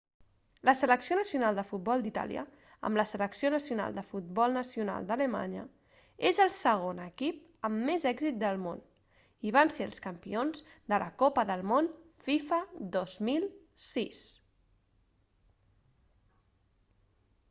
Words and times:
la 0.67 0.73
selecció 0.77 1.15
nacional 1.17 1.57
de 1.57 1.63
futbol 1.71 2.03
d'itàlia 2.05 2.43
amb 2.87 2.99
la 2.99 3.03
selecció 3.09 3.51
nacional 3.55 3.97
de 3.99 4.03
futbol 4.11 4.55
nacional 4.59 5.05
d'alemanya 5.11 5.65
és 6.31 6.39
el 6.47 6.53
segon 6.57 7.03
equip 7.05 7.45
amb 7.71 7.85
més 7.91 8.07
èxits 8.13 8.41
del 8.45 8.59
món 8.65 8.81
i 9.51 9.55
van 9.59 9.73
ser 9.77 9.89
els 9.91 10.03
campions 10.09 10.65
de 10.93 11.01
la 11.07 11.11
copa 11.23 11.47
del 11.53 11.65
món 11.75 11.93
fifa 12.31 12.63
2006 12.99 14.25